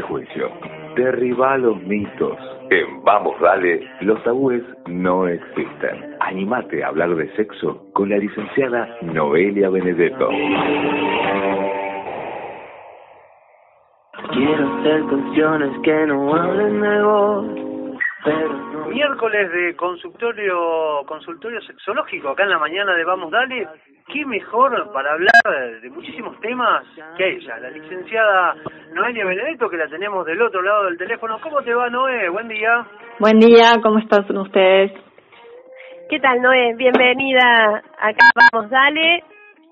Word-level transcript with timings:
juicio. 0.00 0.50
Derriba 0.96 1.58
los 1.58 1.76
mitos. 1.82 2.38
En 2.70 3.04
Vamos 3.04 3.38
Dale, 3.40 3.86
los 4.00 4.22
tabúes 4.22 4.62
no 4.86 5.28
existen. 5.28 6.16
Animate 6.20 6.82
a 6.82 6.88
hablar 6.88 7.14
de 7.14 7.30
sexo 7.36 7.86
con 7.92 8.08
la 8.08 8.16
licenciada 8.16 8.88
Noelia 9.02 9.68
Benedetto. 9.68 10.30
Quiero 14.32 14.78
hacer 14.78 15.04
canciones 15.10 15.70
que 15.82 16.06
no 16.06 16.34
hablen 16.34 16.80
de 16.80 17.02
vos, 17.02 17.46
pero 18.24 18.48
no. 18.48 18.86
Miércoles 18.86 19.52
de 19.52 19.76
consultorio 19.76 21.02
consultorio 21.06 21.60
sexológico 21.62 22.30
acá 22.30 22.44
en 22.44 22.50
la 22.50 22.58
mañana 22.58 22.94
de 22.94 23.04
Vamos 23.04 23.30
Dale. 23.30 23.68
Qué 24.12 24.26
mejor 24.26 24.92
para 24.92 25.12
hablar 25.14 25.80
de 25.80 25.88
muchísimos 25.88 26.38
temas 26.40 26.84
que 27.16 27.36
ella, 27.36 27.58
la 27.58 27.70
licenciada 27.70 28.54
Noelia 28.92 29.24
Benedetto, 29.24 29.70
que 29.70 29.78
la 29.78 29.88
tenemos 29.88 30.26
del 30.26 30.42
otro 30.42 30.60
lado 30.60 30.84
del 30.84 30.98
teléfono. 30.98 31.40
¿Cómo 31.40 31.62
te 31.62 31.72
va, 31.72 31.88
Noé? 31.88 32.28
Buen 32.28 32.46
día. 32.48 32.86
Buen 33.18 33.38
día, 33.38 33.72
¿cómo 33.82 33.98
están 33.98 34.36
ustedes? 34.36 34.92
¿Qué 36.10 36.20
tal, 36.20 36.42
Noé? 36.42 36.74
Bienvenida 36.76 37.82
acá, 37.98 38.30
vamos, 38.52 38.68
dale. 38.70 39.24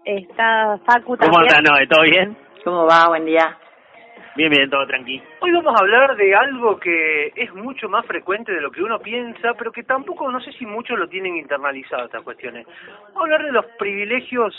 Está 0.07 0.79
Facu 0.87 1.19
¿Cómo 1.19 1.19
también. 1.19 1.47
estás, 1.47 1.63
Noé? 1.63 1.87
¿Todo 1.87 2.03
bien? 2.05 2.37
¿Cómo 2.65 2.87
va? 2.87 3.09
Buen 3.09 3.27
día. 3.27 3.59
Bien, 4.37 4.51
bien, 4.51 4.71
todo 4.71 4.87
tranquilo. 4.87 5.25
Hoy 5.41 5.51
vamos 5.53 5.75
a 5.75 5.83
hablar 5.83 6.17
de 6.17 6.35
algo 6.35 6.79
que 6.79 7.33
es 7.35 7.53
mucho 7.55 7.89
más 7.89 8.07
frecuente 8.07 8.53
de 8.53 8.61
lo 8.61 8.71
que 8.71 8.83
uno 8.83 8.99
piensa, 9.01 9.55
pero 9.55 9.73
que 9.73 9.83
tampoco, 9.83 10.31
no 10.31 10.41
sé 10.41 10.53
si 10.53 10.65
muchos 10.67 10.99
lo 10.99 11.09
tienen 11.09 11.37
internalizado 11.37 12.05
estas 12.07 12.23
cuestiones. 12.23 12.67
Vamos 13.09 13.17
a 13.17 13.25
hablar 13.25 13.45
de 13.45 13.53
los 13.53 13.67
privilegios 13.79 14.55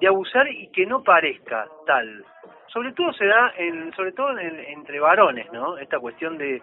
de 0.00 0.06
abusar 0.06 0.48
y 0.48 0.68
que 0.68 0.86
no 0.86 1.02
parezca 1.02 1.66
tal. 1.86 2.24
Sobre 2.68 2.92
todo 2.92 3.12
se 3.12 3.26
da, 3.26 3.52
en, 3.58 3.92
sobre 3.94 4.12
todo 4.12 4.38
en- 4.38 4.60
entre 4.60 5.00
varones, 5.00 5.50
¿no? 5.52 5.76
Esta 5.78 5.98
cuestión 5.98 6.38
de 6.38 6.62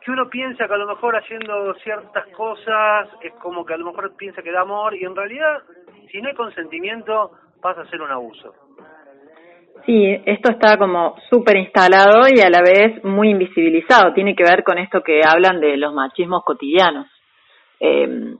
que 0.00 0.10
uno 0.10 0.28
piensa 0.30 0.66
que 0.66 0.74
a 0.74 0.78
lo 0.78 0.86
mejor 0.86 1.16
haciendo 1.16 1.74
ciertas 1.74 2.26
cosas 2.28 3.08
es 3.20 3.32
como 3.34 3.64
que 3.66 3.74
a 3.74 3.76
lo 3.76 3.86
mejor 3.86 4.16
piensa 4.16 4.42
que 4.42 4.50
da 4.52 4.62
amor 4.62 4.94
y 4.94 5.04
en 5.04 5.14
realidad, 5.14 5.62
si 6.10 6.22
no 6.22 6.28
hay 6.28 6.34
consentimiento, 6.34 7.32
pasa 7.60 7.82
a 7.82 7.86
ser 7.86 8.00
un 8.02 8.10
abuso. 8.10 8.54
Sí, 9.86 10.06
esto 10.26 10.52
está 10.52 10.76
como 10.78 11.16
súper 11.28 11.56
instalado 11.56 12.22
y 12.32 12.40
a 12.40 12.48
la 12.50 12.60
vez 12.62 13.02
muy 13.04 13.30
invisibilizado. 13.30 14.12
Tiene 14.14 14.34
que 14.36 14.44
ver 14.44 14.62
con 14.62 14.78
esto 14.78 15.02
que 15.02 15.20
hablan 15.26 15.60
de 15.60 15.76
los 15.76 15.92
machismos 15.92 16.44
cotidianos. 16.44 17.06
Eh, 17.80 18.34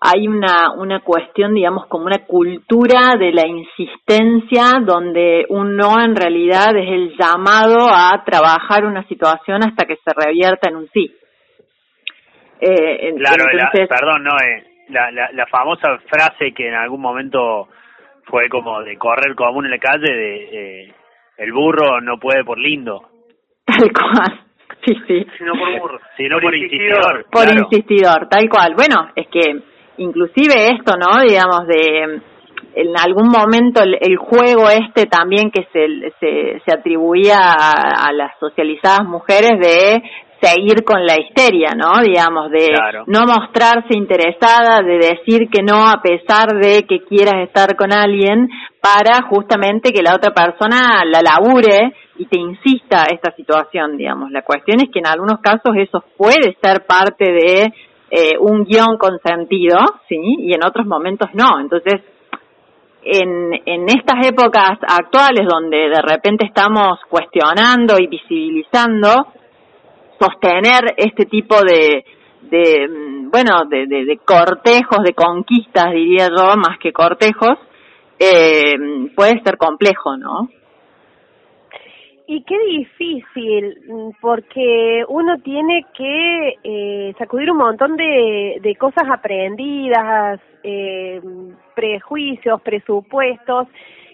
hay 0.00 0.26
una, 0.28 0.72
una 0.76 1.00
cuestión, 1.00 1.54
digamos, 1.54 1.86
como 1.86 2.06
una 2.06 2.24
cultura 2.26 3.14
de 3.18 3.32
la 3.32 3.46
insistencia 3.46 4.78
donde 4.84 5.44
un 5.50 5.76
no 5.76 6.00
en 6.02 6.14
realidad 6.16 6.74
es 6.76 6.88
el 6.88 7.14
llamado 7.18 7.88
a 7.90 8.22
trabajar 8.24 8.84
una 8.84 9.06
situación 9.08 9.62
hasta 9.64 9.84
que 9.86 9.96
se 9.96 10.12
revierta 10.14 10.68
en 10.70 10.76
un 10.76 10.88
sí. 10.94 11.14
Eh, 12.60 13.14
Claro, 13.18 13.44
la- 13.52 13.70
perdón, 13.70 14.24
Noé. 14.24 14.64
La, 14.88 15.10
la, 15.10 15.30
la 15.32 15.46
famosa 15.46 15.98
frase 16.08 16.52
que 16.54 16.68
en 16.68 16.74
algún 16.74 17.00
momento 17.00 17.68
fue 18.26 18.48
como 18.48 18.82
de 18.82 18.96
correr 18.96 19.34
común 19.34 19.64
en 19.64 19.70
la 19.70 19.78
calle 19.78 20.12
de 20.12 20.36
eh, 20.84 20.94
el 21.38 21.52
burro 21.52 22.00
no 22.00 22.18
puede 22.18 22.44
por 22.44 22.58
lindo, 22.58 23.02
tal 23.64 23.90
cual. 23.92 24.40
Sí, 24.84 24.94
sí. 25.06 25.26
Sino 25.38 25.52
por 25.54 25.80
burro. 25.80 26.00
sino 26.16 26.38
por, 26.40 26.54
insistidor. 26.54 26.86
insistidor. 26.86 27.26
por 27.30 27.44
claro. 27.44 27.60
insistidor, 27.62 28.28
tal 28.28 28.48
cual. 28.48 28.74
Bueno, 28.76 29.10
es 29.16 29.26
que 29.28 29.62
inclusive 29.98 30.70
esto, 30.76 30.94
¿no? 30.96 31.22
Digamos, 31.22 31.66
de 31.66 32.20
en 32.76 32.92
algún 32.98 33.28
momento 33.28 33.82
el, 33.82 33.96
el 34.00 34.16
juego 34.18 34.68
este 34.68 35.06
también 35.06 35.50
que 35.50 35.66
se, 35.72 36.12
se, 36.20 36.60
se 36.64 36.74
atribuía 36.74 37.38
a, 37.38 38.08
a 38.08 38.12
las 38.12 38.38
socializadas 38.38 39.04
mujeres 39.06 39.58
de 39.58 40.02
seguir 40.40 40.84
con 40.84 41.04
la 41.04 41.18
histeria, 41.18 41.70
¿no? 41.74 42.00
Digamos, 42.02 42.50
de 42.50 42.66
Claro. 42.66 43.04
no 43.06 43.20
mostrarse 43.26 43.96
interesada, 43.96 44.82
de 44.82 44.98
decir 44.98 45.48
que 45.50 45.62
no 45.62 45.88
a 45.88 46.00
pesar 46.02 46.48
de 46.60 46.84
que 46.86 47.04
quieras 47.04 47.36
estar 47.46 47.74
con 47.76 47.92
alguien 47.92 48.48
para 48.80 49.22
justamente 49.28 49.92
que 49.92 50.02
la 50.02 50.14
otra 50.14 50.32
persona 50.34 51.02
la 51.04 51.20
labure 51.22 51.92
y 52.18 52.26
te 52.26 52.38
insista 52.38 53.06
esta 53.12 53.34
situación, 53.34 53.96
digamos. 53.96 54.30
La 54.30 54.42
cuestión 54.42 54.80
es 54.80 54.90
que 54.92 54.98
en 55.00 55.06
algunos 55.06 55.40
casos 55.40 55.74
eso 55.76 56.04
puede 56.16 56.56
ser 56.62 56.86
parte 56.86 57.24
de 57.32 57.72
eh, 58.10 58.38
un 58.38 58.64
guion 58.64 58.96
consentido, 58.98 59.78
¿sí? 60.08 60.16
Y 60.38 60.52
en 60.54 60.64
otros 60.64 60.86
momentos 60.86 61.28
no. 61.34 61.58
Entonces, 61.60 62.02
en, 63.02 63.52
en 63.64 63.88
estas 63.88 64.26
épocas 64.26 64.78
actuales 64.82 65.46
donde 65.48 65.88
de 65.88 66.02
repente 66.02 66.44
estamos 66.46 66.98
cuestionando 67.08 67.98
y 67.98 68.06
visibilizando, 68.08 69.26
sostener 70.18 70.94
este 70.96 71.26
tipo 71.26 71.56
de, 71.62 72.04
de 72.42 72.88
mm, 72.88 73.30
bueno, 73.30 73.64
de, 73.68 73.86
de, 73.86 74.18
cortejos, 74.24 75.02
de 75.04 75.14
conquistas, 75.14 75.92
diría 75.92 76.28
yo, 76.28 76.56
más 76.56 76.78
que 76.80 76.92
cortejos, 76.92 77.58
eh, 78.18 78.74
puede 79.14 79.42
ser 79.42 79.56
complejo, 79.58 80.16
¿no? 80.16 80.48
Y 82.28 82.42
qué 82.42 82.58
difícil, 82.66 83.78
porque 84.20 85.04
uno 85.08 85.38
tiene 85.44 85.86
que 85.96 86.54
eh, 86.64 87.14
sacudir 87.18 87.52
un 87.52 87.58
montón 87.58 87.96
de, 87.96 88.58
de 88.60 88.74
cosas 88.74 89.04
aprendidas, 89.08 90.40
eh, 90.64 91.20
prejuicios, 91.76 92.60
presupuestos. 92.62 93.68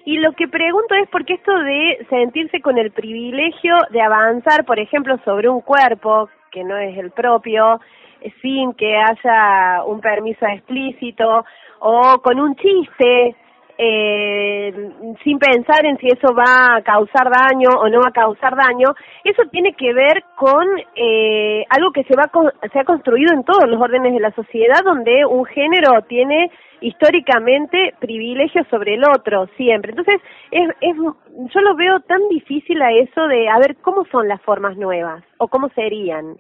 Y 0.05 0.19
lo 0.19 0.33
que 0.33 0.49
pregunto 0.49 0.95
es 0.95 1.09
por 1.11 1.25
qué 1.25 1.35
esto 1.35 1.57
de 1.57 2.07
sentirse 2.11 2.61
con 2.61 2.77
el 2.77 2.91
privilegio 2.91 3.77
de 3.91 4.01
avanzar, 4.01 4.65
por 4.65 4.81
ejemplo, 4.81 5.17
sobre 5.25 5.49
un 5.49 5.61
cuerpo 5.61 6.29
que 6.51 6.65
no 6.65 6.77
es 6.77 6.99
el 6.99 7.13
propio, 7.13 7.81
eh, 8.21 8.33
sin 8.43 8.73
que 8.75 8.97
haya 8.97 9.85
un 9.85 10.01
permiso 10.01 10.45
explícito, 10.47 11.45
o 11.79 12.19
con 12.23 12.41
un 12.41 12.57
chiste, 12.57 13.37
eh, 13.79 14.91
sin 15.25 15.39
pensar 15.39 15.87
en 15.87 15.97
si 15.99 16.09
eso 16.09 16.35
va 16.35 16.77
a 16.77 16.83
causar 16.83 17.31
daño 17.31 17.71
o 17.79 17.89
no 17.89 18.01
va 18.01 18.09
a 18.09 18.13
causar 18.13 18.55
daño, 18.57 18.95
eso 19.25 19.43
tiene 19.51 19.73
que 19.75 19.93
ver 19.93 20.25
con 20.37 20.67
eh, 20.95 21.65
algo 21.71 21.91
que 21.93 22.05
se 22.05 22.15
va 22.15 22.31
se 22.73 22.79
ha 22.79 22.85
construido 22.85 23.35
en 23.35 23.45
todos 23.45 23.69
los 23.69 23.81
órdenes 23.81 24.13
de 24.13 24.21
la 24.21 24.33
sociedad, 24.33 24.83
donde 24.85 25.25
un 25.25 25.45
género 25.47 26.03
tiene 26.03 26.51
históricamente 26.83 27.95
privilegios 28.01 28.67
sobre 28.69 28.95
el 28.95 29.05
otro 29.05 29.47
siempre. 29.57 29.93
Entonces, 29.93 30.21
es, 30.51 30.69
es, 30.81 30.97
yo 30.97 31.61
lo 31.61 31.75
veo 31.77 32.01
tan 32.01 32.29
difícil 32.29 32.81
a 32.83 32.93
eso 32.93 33.27
de 33.29 33.49
a 33.49 33.59
ver 33.59 33.77
cómo 33.81 34.05
son 34.11 34.29
las 34.29 34.43
formas 34.43 34.77
nuevas 34.77 35.25
o 35.39 35.49
cómo 35.49 35.69
serían. 35.71 36.37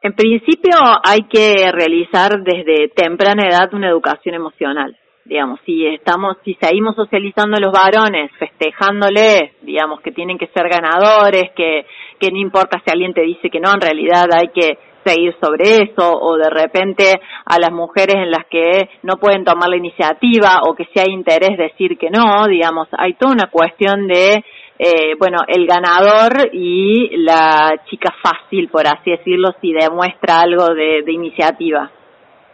En 0.00 0.12
principio 0.12 0.76
hay 1.04 1.22
que 1.28 1.70
realizar 1.72 2.40
desde 2.42 2.88
temprana 2.94 3.48
edad 3.48 3.74
una 3.74 3.88
educación 3.88 4.34
emocional. 4.34 4.96
Digamos, 5.24 5.60
si 5.66 5.86
estamos, 5.86 6.38
si 6.42 6.54
seguimos 6.54 6.96
socializando 6.96 7.58
a 7.58 7.60
los 7.60 7.72
varones, 7.72 8.30
festejándoles, 8.38 9.52
digamos, 9.60 10.00
que 10.00 10.12
tienen 10.12 10.38
que 10.38 10.46
ser 10.46 10.68
ganadores, 10.70 11.50
que, 11.54 11.84
que 12.18 12.30
no 12.30 12.38
importa 12.38 12.80
si 12.82 12.90
alguien 12.90 13.12
te 13.12 13.22
dice 13.22 13.50
que 13.50 13.60
no, 13.60 13.74
en 13.74 13.80
realidad 13.80 14.24
hay 14.32 14.48
que 14.48 14.78
seguir 15.08 15.34
sobre 15.40 15.64
eso, 15.84 16.12
o 16.20 16.36
de 16.36 16.50
repente 16.50 17.20
a 17.44 17.58
las 17.58 17.72
mujeres 17.72 18.16
en 18.16 18.30
las 18.30 18.44
que 18.50 18.88
no 19.02 19.16
pueden 19.16 19.44
tomar 19.44 19.68
la 19.70 19.76
iniciativa, 19.76 20.60
o 20.68 20.74
que 20.74 20.84
si 20.92 21.00
hay 21.00 21.12
interés 21.12 21.56
decir 21.56 21.96
que 21.98 22.10
no, 22.10 22.46
digamos, 22.46 22.88
hay 22.92 23.14
toda 23.14 23.32
una 23.32 23.50
cuestión 23.50 24.06
de, 24.06 24.44
eh, 24.78 25.14
bueno, 25.18 25.38
el 25.46 25.66
ganador 25.66 26.50
y 26.52 27.16
la 27.18 27.82
chica 27.88 28.14
fácil, 28.22 28.68
por 28.68 28.86
así 28.86 29.10
decirlo, 29.10 29.50
si 29.60 29.72
demuestra 29.72 30.40
algo 30.40 30.66
de, 30.74 31.02
iniciativa. 31.08 31.90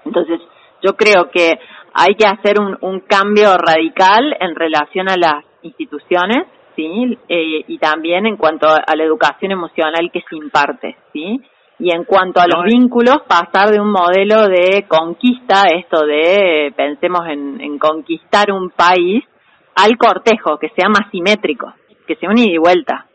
Entonces, 0.05 0.41
yo 0.83 0.97
creo 0.97 1.31
que 1.33 1.53
hay 1.95 2.15
que 2.15 2.27
hacer 2.27 2.61
un, 2.61 2.77
un 2.81 3.01
cambio 3.01 3.57
radical 3.57 4.37
en 4.41 4.55
relación 4.55 5.09
a 5.09 5.17
las 5.17 5.45
instituciones, 5.63 6.47
¿sí? 6.77 7.19
Eh, 7.29 7.65
y 7.67 7.79
también 7.79 8.27
en 8.27 8.37
cuanto 8.37 8.67
a 8.69 8.97
la 8.97 9.05
educación 9.05 9.53
emocional 9.53 10.11
que 10.13 10.23
se 10.29 10.37
imparte, 10.37 10.97
¿sí? 11.13 11.41
Y 11.79 11.93
en 11.93 12.05
cuanto 12.05 12.41
a 12.41 12.47
los 12.47 12.65
No, 12.65 12.65
vínculos, 12.65 13.23
pasar 13.29 13.71
de 13.71 13.81
un 13.81 13.91
modelo 13.91 14.49
de 14.49 14.85
conquista, 14.87 15.65
esto 15.75 16.07
de, 16.07 16.73
pensemos 16.77 17.27
en, 17.29 17.61
en 17.61 17.79
conquistar 17.79 18.53
un 18.53 18.71
país, 18.71 19.25
al 19.75 19.97
cortejo, 19.99 20.59
que 20.59 20.69
sea 20.71 20.89
más 20.89 21.11
simétrico, 21.11 21.75
que 22.07 22.15
sea 22.17 22.31
un 22.31 22.39
ida 22.39 22.55
y 22.55 22.59
vuelta. 22.59 23.07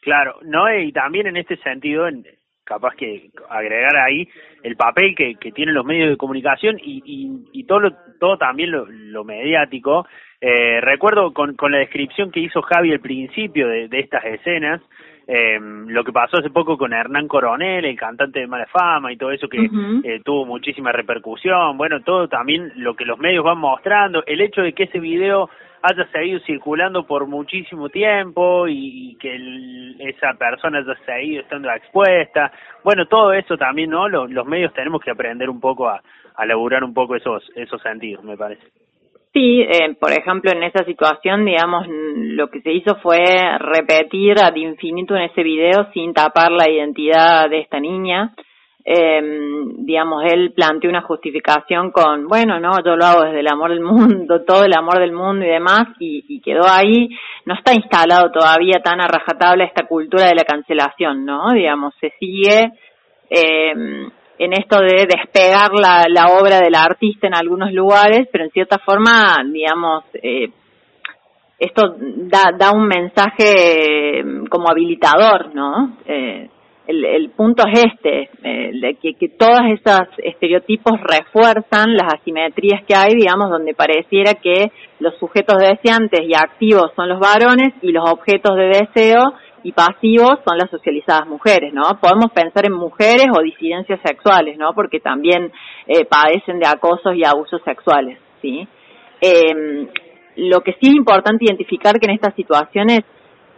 Claro, 0.00 0.36
no 0.42 0.64
y 0.74 0.92
también 0.92 1.26
en 1.26 1.36
este 1.36 1.56
sentido, 1.58 2.08
en, 2.08 2.24
capaz 2.64 2.94
que 2.96 3.30
agregar 3.50 3.96
ahí 3.96 4.26
el 4.62 4.76
papel 4.76 5.14
que, 5.14 5.34
que 5.34 5.52
tienen 5.52 5.74
los 5.74 5.84
medios 5.84 6.08
de 6.08 6.16
comunicación 6.16 6.78
y, 6.82 7.02
y, 7.04 7.60
y 7.60 7.64
todo 7.64 7.80
lo, 7.80 7.90
todo 8.18 8.38
también 8.38 8.70
lo, 8.70 8.86
lo 8.86 9.24
mediático. 9.24 10.06
Eh, 10.40 10.80
recuerdo 10.80 11.32
con, 11.32 11.54
con 11.54 11.70
la 11.70 11.78
descripción 11.78 12.30
que 12.30 12.40
hizo 12.40 12.62
Javi 12.62 12.92
al 12.92 13.00
principio 13.00 13.68
de, 13.68 13.88
de 13.88 14.00
estas 14.00 14.24
escenas, 14.24 14.80
eh, 15.26 15.58
lo 15.60 16.04
que 16.04 16.12
pasó 16.12 16.38
hace 16.38 16.50
poco 16.50 16.76
con 16.76 16.92
Hernán 16.92 17.28
Coronel, 17.28 17.84
el 17.84 17.96
cantante 17.96 18.40
de 18.40 18.46
Mala 18.46 18.66
Fama 18.66 19.12
y 19.12 19.16
todo 19.16 19.30
eso 19.30 19.48
que 19.48 19.68
eh, 20.04 20.20
tuvo 20.24 20.44
muchísima 20.46 20.92
repercusión, 20.92 21.76
bueno, 21.76 22.00
todo 22.02 22.28
también 22.28 22.72
lo 22.76 22.94
que 22.94 23.04
los 23.04 23.18
medios 23.18 23.44
van 23.44 23.58
mostrando, 23.58 24.22
el 24.26 24.40
hecho 24.40 24.62
de 24.62 24.72
que 24.72 24.84
ese 24.84 24.98
video 24.98 25.48
haya 25.82 26.06
seguido 26.12 26.40
circulando 26.40 27.06
por 27.06 27.26
muchísimo 27.26 27.88
tiempo 27.88 28.66
y, 28.68 29.16
que 29.20 29.36
esa 29.98 30.34
persona 30.34 30.78
haya 30.78 30.94
seguido 31.04 31.42
estando 31.42 31.70
expuesta. 31.70 32.52
Bueno, 32.84 33.06
todo 33.06 33.32
eso 33.32 33.56
también, 33.56 33.90
¿no? 33.90 34.08
Los, 34.08 34.30
los 34.30 34.46
medios 34.46 34.72
tenemos 34.74 35.00
que 35.00 35.10
aprender 35.10 35.50
un 35.50 35.60
poco 35.60 35.88
a, 35.88 36.00
a 36.36 36.46
laburar 36.46 36.84
un 36.84 36.94
poco 36.94 37.16
esos, 37.16 37.42
esos 37.56 37.80
sentidos, 37.82 38.24
me 38.24 38.36
parece. 38.36 38.81
Sí, 39.32 39.62
eh, 39.62 39.94
por 39.98 40.12
ejemplo, 40.12 40.50
en 40.52 40.62
esa 40.62 40.84
situación, 40.84 41.46
digamos, 41.46 41.86
lo 41.88 42.50
que 42.50 42.60
se 42.60 42.70
hizo 42.70 42.96
fue 42.96 43.24
repetir 43.58 44.38
ad 44.38 44.54
infinito 44.56 45.16
en 45.16 45.22
ese 45.22 45.42
video 45.42 45.90
sin 45.94 46.12
tapar 46.12 46.52
la 46.52 46.68
identidad 46.68 47.48
de 47.48 47.60
esta 47.60 47.80
niña. 47.80 48.34
Eh, 48.84 49.22
digamos, 49.78 50.24
él 50.30 50.52
planteó 50.54 50.90
una 50.90 51.02
justificación 51.02 51.92
con, 51.92 52.26
bueno, 52.26 52.60
no, 52.60 52.72
yo 52.84 52.94
lo 52.94 53.06
hago 53.06 53.22
desde 53.22 53.40
el 53.40 53.48
amor 53.48 53.70
del 53.70 53.80
mundo, 53.80 54.42
todo 54.46 54.64
el 54.64 54.74
amor 54.76 54.98
del 54.98 55.12
mundo 55.12 55.46
y 55.46 55.48
demás, 55.48 55.84
y, 55.98 56.24
y 56.28 56.40
quedó 56.42 56.68
ahí. 56.68 57.08
No 57.46 57.54
está 57.54 57.72
instalado 57.72 58.30
todavía 58.30 58.82
tan 58.84 59.00
a 59.00 59.08
rajatabla 59.08 59.64
esta 59.64 59.86
cultura 59.86 60.26
de 60.26 60.34
la 60.34 60.44
cancelación, 60.44 61.24
¿no? 61.24 61.52
Digamos, 61.54 61.94
se 62.00 62.12
sigue 62.20 62.70
eh, 63.30 64.10
en 64.44 64.52
esto 64.52 64.80
de 64.80 65.06
despegar 65.06 65.72
la, 65.72 66.06
la 66.08 66.36
obra 66.38 66.60
del 66.60 66.74
artista 66.74 67.26
en 67.26 67.34
algunos 67.34 67.72
lugares, 67.72 68.28
pero 68.30 68.44
en 68.44 68.50
cierta 68.50 68.78
forma, 68.78 69.36
digamos, 69.50 70.04
eh, 70.14 70.50
esto 71.58 71.94
da, 71.96 72.50
da 72.58 72.72
un 72.72 72.88
mensaje 72.88 74.18
eh, 74.18 74.24
como 74.50 74.68
habilitador, 74.68 75.54
¿no? 75.54 75.96
Eh, 76.06 76.48
el, 76.88 77.04
el 77.04 77.30
punto 77.30 77.62
es 77.72 77.84
este, 77.84 78.30
eh, 78.42 78.96
que, 79.00 79.14
que 79.14 79.28
todos 79.28 79.60
esos 79.68 80.08
estereotipos 80.18 80.94
refuerzan 81.00 81.94
las 81.94 82.14
asimetrías 82.14 82.82
que 82.84 82.96
hay, 82.96 83.14
digamos, 83.14 83.48
donde 83.48 83.74
pareciera 83.74 84.34
que 84.34 84.72
los 84.98 85.16
sujetos 85.18 85.58
deseantes 85.58 86.22
y 86.22 86.34
activos 86.34 86.90
son 86.96 87.08
los 87.08 87.20
varones 87.20 87.72
y 87.82 87.92
los 87.92 88.10
objetos 88.10 88.56
de 88.56 88.66
deseo 88.66 89.32
y 89.62 89.72
pasivos 89.72 90.38
son 90.46 90.58
las 90.58 90.70
socializadas 90.70 91.26
mujeres, 91.26 91.72
¿no? 91.72 91.82
Podemos 92.00 92.32
pensar 92.32 92.66
en 92.66 92.72
mujeres 92.72 93.26
o 93.36 93.42
disidencias 93.42 94.00
sexuales, 94.04 94.58
¿no? 94.58 94.72
Porque 94.74 95.00
también 95.00 95.52
eh, 95.86 96.04
padecen 96.04 96.58
de 96.58 96.66
acosos 96.66 97.14
y 97.14 97.24
abusos 97.24 97.60
sexuales, 97.64 98.18
¿sí? 98.40 98.66
Eh, 99.20 99.88
lo 100.36 100.60
que 100.62 100.72
sí 100.80 100.88
es 100.88 100.94
importante 100.94 101.44
identificar 101.44 101.98
que 101.98 102.06
en 102.06 102.14
estas 102.14 102.34
situaciones 102.34 103.00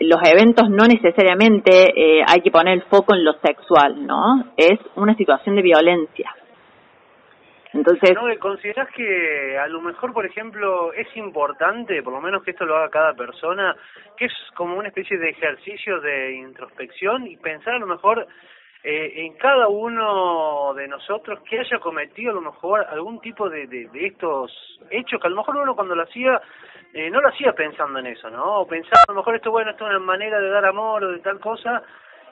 los 0.01 0.21
eventos 0.25 0.69
no 0.69 0.87
necesariamente 0.87 1.71
eh, 1.97 2.25
hay 2.27 2.41
que 2.41 2.51
poner 2.51 2.75
el 2.75 2.83
foco 2.83 3.15
en 3.15 3.25
lo 3.25 3.35
sexual, 3.45 4.07
¿no? 4.07 4.45
Es 4.57 4.79
una 4.97 5.17
situación 5.17 5.57
de 5.57 5.63
violencia. 5.63 6.35
Entonces, 7.75 8.15
¿No 8.15 8.23
considerás 8.39 8.89
que 8.91 9.59
a 9.59 9.67
lo 9.67 9.81
mejor, 9.81 10.13
por 10.13 10.25
ejemplo, 10.25 10.93
es 10.93 11.09
importante, 11.17 12.03
por 12.05 12.13
lo 12.13 12.21
menos 12.21 12.45
que 12.45 12.53
esto 12.53 12.65
lo 12.65 12.77
haga 12.77 12.89
cada 12.89 13.15
persona, 13.15 13.75
que 14.17 14.27
es 14.27 14.33
como 14.55 14.77
una 14.77 14.89
especie 14.89 15.19
de 15.19 15.31
ejercicio 15.31 16.01
de 16.01 16.35
introspección 16.35 17.27
y 17.27 17.37
pensar 17.37 17.75
a 17.75 17.79
lo 17.81 17.87
mejor 17.89 18.29
eh, 18.85 19.25
en 19.27 19.33
cada 19.39 19.67
uno 19.67 20.73
de 20.75 20.87
nosotros 20.87 21.41
que 21.49 21.59
haya 21.59 21.81
cometido 21.81 22.31
a 22.31 22.35
lo 22.35 22.43
mejor 22.43 22.87
algún 22.89 23.21
tipo 23.21 23.51
de, 23.51 23.67
de, 23.67 23.89
de 23.89 24.07
estos 24.07 24.53
hechos 24.91 25.21
que 25.21 25.27
a 25.27 25.31
lo 25.31 25.37
mejor 25.37 25.57
uno 25.57 25.75
cuando 25.75 25.97
lo 25.97 26.05
hacía 26.05 26.41
eh, 26.93 27.11
no 27.11 27.21
lo 27.21 27.29
hacía 27.29 27.53
pensando 27.55 27.99
en 27.99 28.07
eso, 28.07 28.31
¿no? 28.31 28.61
O 28.61 28.67
pensaba 28.69 29.03
a 29.09 29.13
lo 29.13 29.19
mejor 29.19 29.35
esto, 29.35 29.51
bueno, 29.51 29.73
esto 29.73 29.85
es 29.85 29.91
una 29.91 29.99
manera 29.99 30.39
de 30.39 30.49
dar 30.49 30.65
amor 30.65 31.03
o 31.03 31.11
de 31.11 31.19
tal 31.19 31.41
cosa, 31.41 31.83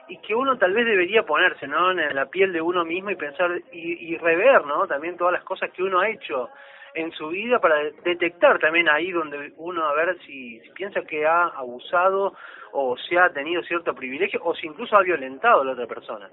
y 0.09 0.19
que 0.19 0.35
uno 0.35 0.59
tal 0.59 0.73
vez 0.73 0.85
debería 0.85 1.23
ponerse, 1.23 1.67
¿no? 1.67 1.91
En 1.91 2.15
la 2.15 2.27
piel 2.27 2.53
de 2.53 2.61
uno 2.61 2.85
mismo 2.85 3.11
y 3.11 3.17
pensar 3.17 3.51
y, 3.73 4.13
y 4.13 4.17
rever, 4.19 4.65
¿no? 4.67 4.87
También 4.87 5.17
todas 5.17 5.33
las 5.33 5.45
cosas 5.45 5.71
que 5.71 5.83
uno 5.83 6.01
ha 6.01 6.09
hecho 6.09 6.49
en 6.95 7.13
su 7.13 7.29
vida 7.29 7.59
para 7.59 7.77
detectar 8.05 8.59
también 8.59 8.89
ahí 8.89 9.11
donde 9.11 9.53
uno 9.57 9.85
a 9.85 9.95
ver 9.95 10.17
si, 10.27 10.61
piensa 10.75 11.01
que 11.03 11.27
ha 11.27 11.45
abusado 11.45 12.35
o 12.73 12.97
si 12.97 13.17
ha 13.17 13.31
tenido 13.33 13.63
cierto 13.63 13.95
privilegio 13.95 14.41
o 14.45 14.55
si 14.55 14.67
incluso 14.67 14.97
ha 14.97 15.03
violentado 15.03 15.63
a 15.63 15.65
la 15.65 15.73
otra 15.73 15.87
persona. 15.87 16.29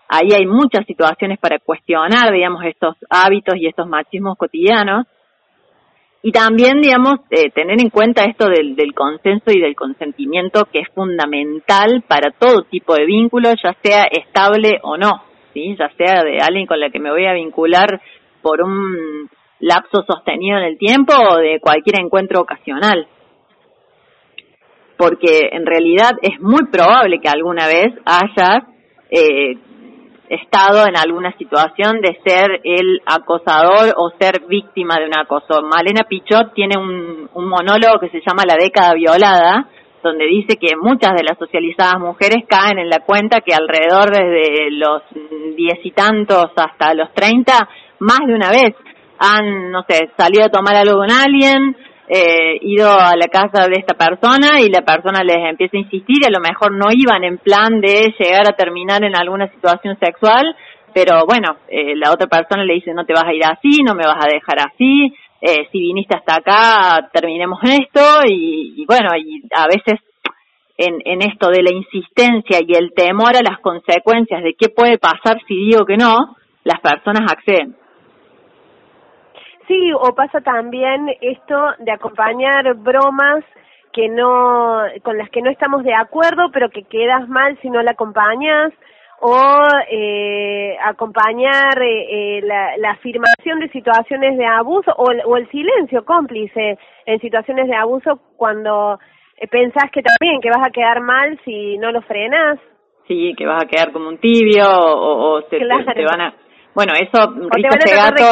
Ahí 0.07 0.29
hay 0.33 0.45
muchas 0.45 0.85
situaciones 0.85 1.37
para 1.39 1.59
cuestionar, 1.59 2.31
digamos, 2.31 2.63
estos 2.65 2.95
hábitos 3.09 3.55
y 3.57 3.67
estos 3.67 3.87
machismos 3.87 4.37
cotidianos. 4.37 5.05
Y 6.21 6.31
también, 6.31 6.79
digamos, 6.79 7.15
eh, 7.31 7.51
tener 7.51 7.81
en 7.81 7.89
cuenta 7.89 8.23
esto 8.23 8.47
del, 8.47 8.77
del 8.77 8.93
consenso 8.93 9.51
y 9.51 9.59
del 9.59 9.75
consentimiento 9.75 10.63
que 10.71 10.79
es 10.79 10.87
fundamental 10.95 12.01
para 12.07 12.31
todo 12.31 12.63
tipo 12.63 12.95
de 12.95 13.05
vínculo, 13.05 13.49
ya 13.61 13.75
sea 13.83 14.03
estable 14.03 14.79
o 14.83 14.95
no. 14.95 15.32
¿Sí? 15.53 15.75
ya 15.77 15.89
sea 15.97 16.23
de 16.23 16.39
alguien 16.39 16.65
con 16.65 16.79
la 16.79 16.89
que 16.89 16.99
me 16.99 17.11
voy 17.11 17.25
a 17.25 17.33
vincular 17.33 18.01
por 18.41 18.61
un 18.61 19.29
lapso 19.59 20.03
sostenido 20.05 20.57
en 20.57 20.65
el 20.65 20.77
tiempo 20.77 21.13
o 21.13 21.37
de 21.37 21.59
cualquier 21.59 21.99
encuentro 21.99 22.41
ocasional. 22.41 23.07
Porque 24.97 25.49
en 25.51 25.65
realidad 25.65 26.11
es 26.21 26.39
muy 26.39 26.65
probable 26.71 27.19
que 27.19 27.29
alguna 27.29 27.67
vez 27.67 27.93
hayas 28.05 28.63
eh, 29.09 29.57
estado 30.29 30.87
en 30.87 30.97
alguna 30.97 31.35
situación 31.37 32.01
de 32.01 32.19
ser 32.25 32.61
el 32.63 33.01
acosador 33.05 33.93
o 33.97 34.11
ser 34.19 34.41
víctima 34.47 34.95
de 34.99 35.05
un 35.05 35.17
acoso. 35.17 35.61
Malena 35.61 36.05
Pichot 36.07 36.53
tiene 36.53 36.77
un, 36.77 37.29
un 37.33 37.47
monólogo 37.47 37.99
que 37.99 38.09
se 38.09 38.21
llama 38.25 38.43
La 38.47 38.55
década 38.55 38.93
violada, 38.93 39.67
donde 40.03 40.25
dice 40.25 40.57
que 40.57 40.75
muchas 40.75 41.13
de 41.15 41.23
las 41.23 41.37
socializadas 41.37 41.99
mujeres 41.99 42.43
caen 42.47 42.77
en 42.77 42.89
la 42.89 42.99
cuenta 42.99 43.41
que 43.41 43.53
alrededor 43.53 44.11
desde 44.11 44.71
los 44.71 45.01
diez 45.55 45.79
y 45.83 45.91
tantos 45.91 46.51
hasta 46.55 46.93
los 46.93 47.11
treinta, 47.13 47.67
más 47.99 48.19
de 48.27 48.33
una 48.33 48.51
vez 48.51 48.75
han, 49.17 49.71
no 49.71 49.83
sé, 49.87 50.11
salido 50.17 50.45
a 50.45 50.49
tomar 50.49 50.75
algo 50.75 50.97
con 50.97 51.09
alguien, 51.09 51.75
eh, 52.07 52.57
ido 52.61 52.91
a 52.91 53.15
la 53.15 53.27
casa 53.27 53.67
de 53.67 53.79
esta 53.79 53.93
persona 53.93 54.59
y 54.59 54.69
la 54.69 54.81
persona 54.81 55.23
les 55.23 55.49
empieza 55.49 55.77
a 55.77 55.81
insistir 55.81 56.17
y 56.21 56.27
a 56.27 56.31
lo 56.31 56.41
mejor 56.41 56.73
no 56.73 56.87
iban 56.91 57.23
en 57.23 57.37
plan 57.37 57.79
de 57.79 58.13
llegar 58.19 58.47
a 58.47 58.55
terminar 58.55 59.03
en 59.03 59.15
alguna 59.15 59.49
situación 59.49 59.97
sexual, 59.99 60.55
pero 60.93 61.25
bueno, 61.25 61.57
eh, 61.69 61.95
la 61.95 62.11
otra 62.11 62.27
persona 62.27 62.63
le 62.63 62.75
dice 62.75 62.93
no 62.93 63.05
te 63.05 63.13
vas 63.13 63.23
a 63.23 63.33
ir 63.33 63.43
así, 63.45 63.81
no 63.83 63.95
me 63.95 64.03
vas 64.05 64.19
a 64.19 64.29
dejar 64.29 64.59
así, 64.59 65.13
eh, 65.45 65.67
si 65.73 65.79
viniste 65.79 66.15
hasta 66.15 66.37
acá, 66.37 67.09
terminemos 67.11 67.59
esto 67.63 67.99
y, 68.25 68.75
y 68.77 68.85
bueno, 68.85 69.09
y 69.17 69.43
a 69.53 69.65
veces 69.67 69.99
en, 70.77 71.01
en 71.03 71.21
esto 71.21 71.49
de 71.49 71.61
la 71.61 71.73
insistencia 71.73 72.59
y 72.65 72.73
el 72.73 72.93
temor 72.93 73.35
a 73.35 73.43
las 73.43 73.59
consecuencias 73.59 74.41
de 74.41 74.53
qué 74.53 74.69
puede 74.69 74.97
pasar 74.97 75.41
si 75.45 75.53
digo 75.53 75.85
que 75.85 75.97
no, 75.97 76.37
las 76.63 76.79
personas 76.79 77.29
acceden. 77.29 77.75
Sí, 79.67 79.91
o 79.93 80.15
pasa 80.15 80.39
también 80.39 81.09
esto 81.19 81.55
de 81.79 81.91
acompañar 81.91 82.75
bromas 82.75 83.43
que 83.91 84.07
no 84.07 84.81
con 85.03 85.17
las 85.17 85.29
que 85.29 85.41
no 85.41 85.51
estamos 85.51 85.83
de 85.83 85.93
acuerdo, 85.93 86.51
pero 86.53 86.69
que 86.69 86.83
quedas 86.83 87.27
mal 87.27 87.59
si 87.61 87.69
no 87.69 87.81
la 87.81 87.91
acompañas 87.91 88.71
o 89.25 89.63
eh, 89.89 90.75
acompañar 90.83 91.81
eh, 91.81 92.39
eh, 92.39 92.41
la, 92.43 92.75
la, 92.75 92.91
afirmación 92.91 93.57
de 93.61 93.69
situaciones 93.69 94.37
de 94.37 94.45
abuso 94.45 94.91
o 94.97 95.11
el, 95.11 95.21
o 95.25 95.37
el 95.37 95.49
silencio 95.49 96.03
cómplice 96.03 96.77
en 97.05 97.19
situaciones 97.21 97.69
de 97.69 97.75
abuso 97.75 98.19
cuando 98.35 98.99
eh, 99.37 99.47
pensás 99.47 99.89
que 99.93 100.01
también 100.01 100.41
que 100.41 100.49
vas 100.49 100.67
a 100.67 100.71
quedar 100.71 100.99
mal 100.99 101.39
si 101.45 101.77
no 101.77 101.93
lo 101.93 102.01
frenas. 102.01 102.59
Sí, 103.07 103.33
que 103.37 103.45
vas 103.45 103.63
a 103.63 103.67
quedar 103.67 103.93
como 103.93 104.09
un 104.09 104.17
tibio 104.17 104.65
o, 104.67 105.37
o 105.37 105.41
se, 105.43 105.57
claro. 105.57 105.85
te, 105.85 105.93
te, 105.93 106.03
van 106.03 106.19
a... 106.19 106.33
Bueno, 106.75 106.91
eso 106.91 107.23
o 107.23 107.49
Rita 107.49 107.79
Segato... 107.79 108.23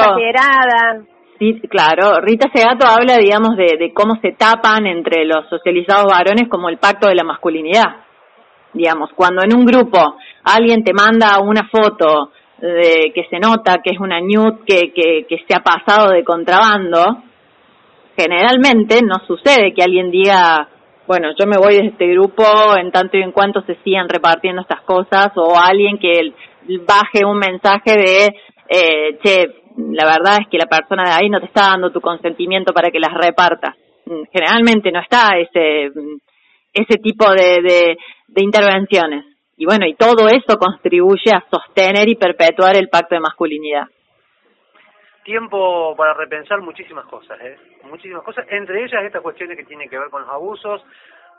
Sí, 1.40 1.62
claro. 1.70 2.20
Rita 2.22 2.50
Segato 2.54 2.86
habla, 2.86 3.16
digamos, 3.18 3.56
de, 3.56 3.78
de 3.80 3.94
cómo 3.94 4.16
se 4.22 4.34
tapan 4.34 4.86
entre 4.88 5.24
los 5.24 5.48
socializados 5.48 6.12
varones 6.12 6.50
como 6.50 6.68
el 6.68 6.80
pacto 6.80 7.08
de 7.08 7.16
la 7.16 7.24
masculinidad 7.24 8.11
digamos, 8.74 9.10
cuando 9.16 9.44
en 9.44 9.56
un 9.56 9.66
grupo 9.66 10.18
alguien 10.44 10.84
te 10.84 10.94
manda 10.94 11.40
una 11.40 11.70
foto 11.70 12.32
de, 12.60 13.12
que 13.14 13.26
se 13.30 13.40
nota 13.40 13.80
que 13.84 13.92
es 13.92 14.00
una 14.00 14.20
nude 14.22 14.60
que, 14.66 15.26
que, 15.28 15.46
se 15.48 15.56
ha 15.56 15.64
pasado 15.64 16.12
de 16.12 16.24
contrabando, 16.24 17.24
generalmente 18.16 19.00
no 19.04 19.16
sucede 19.26 19.74
que 19.74 19.84
alguien 19.84 20.12
diga, 20.12 20.70
bueno, 21.08 21.30
yo 21.38 21.48
me 21.48 21.58
voy 21.58 21.76
de 21.76 21.88
este 21.88 22.08
grupo 22.08 22.44
en 22.78 22.92
tanto 22.92 23.18
y 23.18 23.24
en 23.24 23.32
cuanto 23.32 23.62
se 23.64 23.76
sigan 23.84 24.08
repartiendo 24.08 24.62
estas 24.62 24.82
cosas, 24.82 25.32
o 25.36 25.56
alguien 25.58 25.98
que 25.98 26.34
baje 26.88 27.26
un 27.26 27.38
mensaje 27.38 27.98
de, 27.98 28.26
eh, 28.70 29.20
che, 29.24 29.56
la 29.78 30.06
verdad 30.06 30.42
es 30.42 30.48
que 30.50 30.58
la 30.58 30.68
persona 30.68 31.04
de 31.04 31.12
ahí 31.12 31.30
no 31.30 31.40
te 31.40 31.48
está 31.48 31.72
dando 31.72 31.92
tu 31.92 32.00
consentimiento 32.00 32.74
para 32.74 32.92
que 32.92 33.00
las 33.00 33.14
repartas. 33.14 33.76
Generalmente 34.32 34.92
no 34.92 35.00
está 35.00 35.38
ese 35.38 35.92
ese 36.74 36.98
tipo 37.02 37.30
de, 37.32 37.62
de, 37.62 37.98
de 38.32 38.44
intervenciones. 38.44 39.26
Y 39.58 39.66
bueno, 39.66 39.86
y 39.86 39.94
todo 39.96 40.28
eso 40.28 40.58
contribuye 40.58 41.32
a 41.34 41.46
sostener 41.50 42.10
y 42.10 42.16
perpetuar 42.16 42.76
el 42.78 42.90
pacto 42.90 43.16
de 43.16 43.22
masculinidad. 43.22 43.84
Tiempo 45.24 45.96
para 45.96 46.16
repensar 46.16 46.62
muchísimas 46.62 47.06
cosas, 47.06 47.40
¿eh? 47.42 47.58
Muchísimas 47.84 48.24
cosas, 48.24 48.46
entre 48.50 48.84
ellas 48.84 49.04
estas 49.04 49.22
cuestiones 49.22 49.56
que 49.56 49.66
tienen 49.66 49.88
que 49.88 50.00
ver 50.00 50.10
con 50.10 50.22
los 50.22 50.32
abusos, 50.32 50.82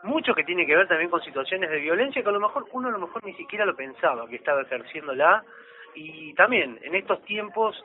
mucho 0.05 0.35
que 0.35 0.45
tiene 0.45 0.67
que 0.67 0.77
ver 0.77 0.87
también 0.87 1.11
con 1.11 1.21
situaciones 1.23 1.71
de 1.71 1.81
violencia 1.81 2.23
que 2.23 2.29
a 2.29 2.33
lo 2.33 2.41
mejor 2.41 2.67
uno 2.73 2.89
a 2.89 2.93
lo 2.93 2.99
mejor 2.99 3.25
ni 3.25 3.35
siquiera 3.35 3.65
lo 3.65 3.75
pensaba 3.75 4.29
que 4.29 4.37
estaba 4.37 4.63
ejerciéndola 4.63 5.43
y 5.95 6.33
también 6.35 6.79
en 6.83 6.95
estos 6.95 7.23
tiempos 7.25 7.77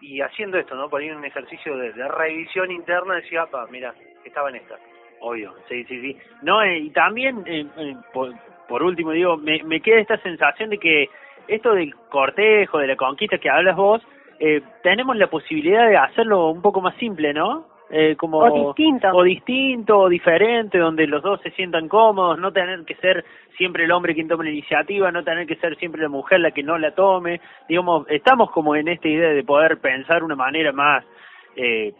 y 0.00 0.20
haciendo 0.20 0.58
esto, 0.58 0.74
¿no? 0.74 0.90
Por 0.90 1.00
ahí 1.00 1.10
un 1.10 1.24
ejercicio 1.24 1.76
de, 1.76 1.92
revisión 2.08 2.70
interna 2.70 3.14
decía, 3.14 3.46
pa, 3.46 3.66
mira, 3.70 3.94
estaba 4.24 4.50
en 4.50 4.56
esta. 4.56 4.76
Obvio, 5.20 5.54
sí, 5.68 5.84
sí, 5.84 6.00
sí. 6.00 6.18
No, 6.42 6.62
eh, 6.62 6.78
y 6.78 6.90
también, 6.90 7.42
eh, 7.46 7.66
eh, 7.78 7.96
por, 8.12 8.34
por 8.68 8.82
último, 8.82 9.12
digo, 9.12 9.36
me, 9.36 9.62
me 9.64 9.80
queda 9.80 10.00
esta 10.00 10.18
sensación 10.18 10.70
de 10.70 10.78
que 10.78 11.08
esto 11.48 11.74
del 11.74 11.94
cortejo, 12.10 12.78
de 12.78 12.88
la 12.88 12.96
conquista 12.96 13.38
que 13.38 13.50
hablas 13.50 13.76
vos, 13.76 14.02
eh, 14.38 14.62
tenemos 14.82 15.16
la 15.16 15.28
posibilidad 15.28 15.88
de 15.88 15.96
hacerlo 15.96 16.50
un 16.50 16.60
poco 16.60 16.80
más 16.80 16.94
simple, 16.96 17.32
¿no? 17.32 17.66
Eh, 17.88 18.16
como 18.16 18.38
o 18.38 18.66
distinto. 18.66 19.08
o 19.12 19.22
distinto 19.22 19.96
o 19.96 20.08
diferente 20.08 20.76
donde 20.76 21.06
los 21.06 21.22
dos 21.22 21.40
se 21.42 21.52
sientan 21.52 21.86
cómodos 21.86 22.36
no 22.36 22.52
tener 22.52 22.84
que 22.84 22.96
ser 22.96 23.24
siempre 23.56 23.84
el 23.84 23.92
hombre 23.92 24.12
quien 24.12 24.26
tome 24.26 24.42
la 24.42 24.50
iniciativa 24.50 25.12
no 25.12 25.22
tener 25.22 25.46
que 25.46 25.54
ser 25.54 25.76
siempre 25.76 26.02
la 26.02 26.08
mujer 26.08 26.40
la 26.40 26.50
que 26.50 26.64
no 26.64 26.78
la 26.78 26.96
tome. 26.96 27.40
Digamos 27.68 28.04
estamos 28.10 28.50
como 28.50 28.74
en 28.74 28.88
esta 28.88 29.06
idea 29.06 29.28
de 29.28 29.44
poder 29.44 29.78
pensar 29.78 30.24
una 30.24 30.34
manera 30.34 30.72
más 30.72 31.04
eh, 31.54 31.92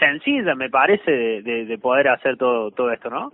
sencilla 0.00 0.56
me 0.56 0.68
parece 0.68 1.12
de, 1.12 1.64
de, 1.64 1.78
poder 1.78 2.08
hacer 2.08 2.36
todo 2.36 2.72
todo 2.72 2.90
esto 2.90 3.08
no 3.08 3.32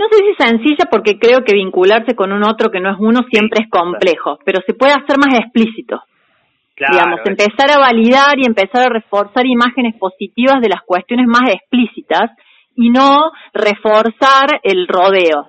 no 0.00 0.06
sé 0.10 0.24
si 0.24 0.34
sencilla 0.42 0.86
porque 0.90 1.18
creo 1.18 1.44
que 1.44 1.54
vincularse 1.54 2.16
con 2.16 2.32
un 2.32 2.42
otro 2.42 2.70
que 2.70 2.80
no 2.80 2.90
es 2.90 2.96
uno 2.98 3.20
siempre 3.30 3.64
es 3.64 3.70
complejo, 3.70 4.38
pero 4.44 4.60
se 4.66 4.74
puede 4.74 4.94
hacer 4.94 5.18
más 5.18 5.38
explícito 5.38 6.02
digamos, 6.88 7.20
empezar 7.24 7.70
a 7.70 7.78
validar 7.78 8.38
y 8.38 8.46
empezar 8.46 8.84
a 8.84 8.88
reforzar 8.88 9.46
imágenes 9.46 9.94
positivas 9.96 10.60
de 10.60 10.68
las 10.68 10.82
cuestiones 10.82 11.26
más 11.26 11.50
explícitas 11.50 12.30
y 12.74 12.90
no 12.90 13.32
reforzar 13.52 14.60
el 14.62 14.86
rodeo. 14.88 15.48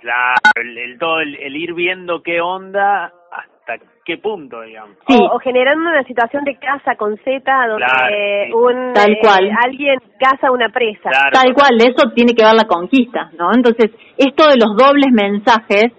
Claro, 0.00 0.36
el, 0.56 0.98
todo 0.98 1.20
el, 1.20 1.56
ir 1.56 1.74
viendo 1.74 2.22
qué 2.22 2.40
onda 2.40 3.12
qué 4.04 4.18
punto, 4.18 4.60
digamos. 4.60 4.96
Sí. 5.08 5.16
O, 5.18 5.38
generando 5.38 5.90
una 5.90 6.04
situación 6.04 6.44
de 6.44 6.56
casa 6.56 6.96
con 6.96 7.16
Z 7.18 7.42
donde 7.68 8.52
un 8.54 8.92
Tal 8.92 9.12
eh, 9.12 9.50
alguien 9.64 9.98
caza 10.18 10.50
una 10.50 10.68
presa. 10.68 11.10
Tal 11.32 11.54
cual, 11.54 11.78
de 11.78 11.90
eso 11.90 12.10
tiene 12.14 12.34
que 12.34 12.44
ver 12.44 12.54
la 12.54 12.66
conquista, 12.66 13.30
¿no? 13.38 13.50
Entonces, 13.54 13.90
esto 14.16 14.48
de 14.48 14.56
los 14.56 14.76
dobles 14.76 15.12
mensajes 15.12 15.92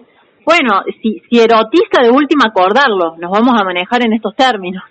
bueno, 0.46 0.84
si, 1.02 1.20
si 1.28 1.40
erotiza 1.40 2.02
de 2.02 2.10
última 2.10 2.44
acordarlo, 2.50 3.16
nos 3.18 3.32
vamos 3.32 3.60
a 3.60 3.64
manejar 3.64 4.06
en 4.06 4.12
estos 4.12 4.34
términos. 4.36 4.84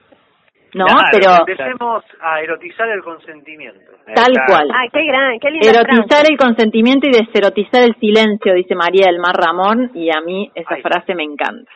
¿No? 0.74 0.86
Pero 1.10 1.31
empecemos 1.39 2.03
a 2.19 2.41
erotizar 2.41 2.89
el 2.89 3.01
consentimiento. 3.01 3.79
Tal 4.13 4.34
cual. 4.45 4.67
Ah, 4.74 4.84
qué 4.91 5.05
gran, 5.05 5.39
qué 5.39 5.48
Erotizar 5.48 6.29
el 6.29 6.38
consentimiento 6.38 7.07
y 7.07 7.13
deserotizar 7.13 7.84
el 7.84 7.95
silencio, 7.95 8.53
dice 8.53 8.75
María 8.75 9.05
del 9.05 9.19
Mar 9.19 9.38
Ramón, 9.38 9.91
y 9.93 10.10
a 10.10 10.19
mí 10.19 10.51
esa 10.53 10.75
frase 10.84 11.15
me 11.15 11.24
encanta. 11.24 11.72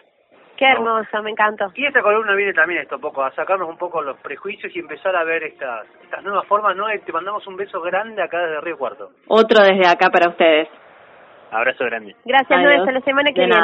Qué 0.60 0.66
hermoso, 0.66 1.24
me 1.24 1.32
encantó. 1.32 1.72
Y 1.74 1.86
esta 1.86 2.02
columna 2.02 2.36
viene 2.36 2.52
también 2.52 2.82
esto, 2.82 3.00
poco, 3.00 3.24
a 3.24 3.32
sacarnos 3.32 3.70
un 3.70 3.78
poco 3.78 4.02
los 4.02 4.18
prejuicios 4.20 4.76
y 4.76 4.80
empezar 4.80 5.16
a 5.16 5.24
ver 5.24 5.42
estas, 5.44 5.88
nuevas 6.22 6.46
formas, 6.48 6.76
¿no? 6.76 6.88
Te 7.06 7.14
mandamos 7.14 7.48
un 7.48 7.56
beso 7.56 7.80
grande 7.80 8.22
acá 8.22 8.40
desde 8.40 8.60
Río 8.60 8.78
Cuarto. 8.78 9.12
Otro 9.28 9.64
desde 9.64 9.88
acá 9.88 10.10
para 10.10 10.30
ustedes. 10.30 10.68
Abrazo 11.50 11.86
grande. 11.86 12.14
Gracias, 12.26 12.62
Noel, 12.62 12.80
hasta 12.82 12.92
la 12.92 13.00
semana 13.00 13.32
que 13.34 13.46
viene. 13.46 13.56